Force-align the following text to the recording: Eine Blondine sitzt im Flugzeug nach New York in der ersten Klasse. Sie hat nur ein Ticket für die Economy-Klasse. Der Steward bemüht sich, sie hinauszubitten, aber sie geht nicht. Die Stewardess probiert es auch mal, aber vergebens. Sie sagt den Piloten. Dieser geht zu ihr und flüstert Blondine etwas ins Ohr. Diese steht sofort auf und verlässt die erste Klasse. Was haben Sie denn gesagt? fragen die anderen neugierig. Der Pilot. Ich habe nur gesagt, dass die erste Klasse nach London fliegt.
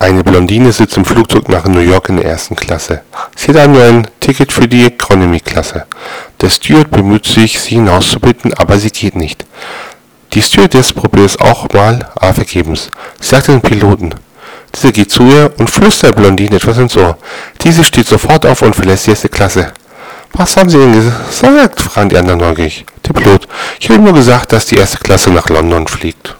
Eine 0.00 0.22
Blondine 0.22 0.70
sitzt 0.70 0.96
im 0.96 1.04
Flugzeug 1.04 1.48
nach 1.48 1.64
New 1.64 1.80
York 1.80 2.08
in 2.08 2.18
der 2.18 2.26
ersten 2.26 2.54
Klasse. 2.54 3.02
Sie 3.34 3.52
hat 3.52 3.68
nur 3.68 3.82
ein 3.82 4.06
Ticket 4.20 4.52
für 4.52 4.68
die 4.68 4.86
Economy-Klasse. 4.86 5.86
Der 6.40 6.50
Steward 6.50 6.92
bemüht 6.92 7.26
sich, 7.26 7.58
sie 7.58 7.74
hinauszubitten, 7.74 8.54
aber 8.54 8.78
sie 8.78 8.90
geht 8.90 9.16
nicht. 9.16 9.44
Die 10.34 10.42
Stewardess 10.42 10.92
probiert 10.92 11.26
es 11.26 11.40
auch 11.40 11.68
mal, 11.72 12.08
aber 12.14 12.34
vergebens. 12.34 12.90
Sie 13.20 13.28
sagt 13.28 13.48
den 13.48 13.60
Piloten. 13.60 14.14
Dieser 14.72 14.92
geht 14.92 15.10
zu 15.10 15.24
ihr 15.24 15.52
und 15.58 15.68
flüstert 15.68 16.14
Blondine 16.14 16.56
etwas 16.56 16.78
ins 16.78 16.96
Ohr. 16.96 17.18
Diese 17.64 17.82
steht 17.82 18.06
sofort 18.06 18.46
auf 18.46 18.62
und 18.62 18.76
verlässt 18.76 19.06
die 19.06 19.10
erste 19.10 19.28
Klasse. 19.28 19.72
Was 20.34 20.56
haben 20.56 20.70
Sie 20.70 20.78
denn 20.78 20.92
gesagt? 20.92 21.80
fragen 21.80 22.10
die 22.10 22.18
anderen 22.18 22.38
neugierig. 22.38 22.86
Der 23.04 23.14
Pilot. 23.14 23.48
Ich 23.80 23.90
habe 23.90 24.00
nur 24.00 24.12
gesagt, 24.12 24.52
dass 24.52 24.66
die 24.66 24.76
erste 24.76 24.98
Klasse 24.98 25.30
nach 25.30 25.48
London 25.48 25.88
fliegt. 25.88 26.37